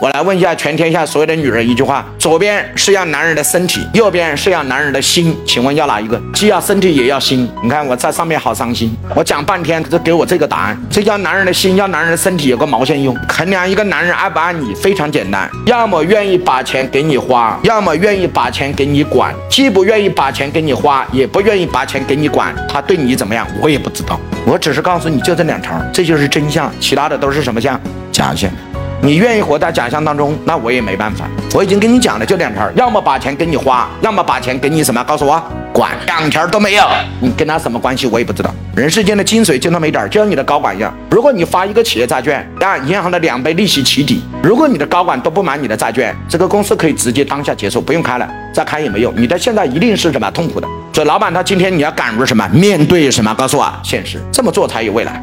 [0.00, 6.20] 我来问一下全天下所有的女人一句话：左边是要男人的身体，右边是要男人的心，请问要哪一个？
[6.32, 7.50] 既要身体也要心。
[7.64, 13.12] 你看我在上面好伤心，我讲半天，就给我这个答案，这叫男人的心，要男人的身体有个毛线用？
[13.28, 19.34] 衡量一个男人爱不爱你非常简单，要么愿意把钱给你花，要么愿意把钱给你管。
[19.50, 24.20] 既不愿意把钱给你花，也不愿意把钱给你管，他对你怎么样，我也不知道。
[24.46, 27.80] 我只是告诉你就这两条，这就是真相，其他的都是什么相？
[28.12, 28.48] 假象。
[29.08, 31.24] 你愿意活在假象当中，那我也没办法。
[31.54, 35.02] 我已经跟你讲了，就两条，要么把钱给你花，要么把钱给你什么？
[35.04, 36.84] 告诉我，管，两条都没有，
[37.18, 38.06] 你跟他什么关系？
[38.06, 38.54] 我也不知道。
[38.76, 49.10] 人世间的精髓就那么一点，就像你的高管一样，如果你发一个企业债券，让银行的两倍利息起底，如果你的高管都不买你的债券，这个公司可以直接当下结束，不用开了，再开也没用。
[49.16, 50.68] 你的现在一定是什么痛苦的？
[50.92, 52.46] 所以老板他今天你要敢于什么？
[52.48, 53.32] 面对什么？
[53.32, 55.18] 告诉我，现实，这么做才有未来。